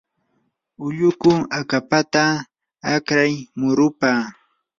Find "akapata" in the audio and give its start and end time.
1.59-2.23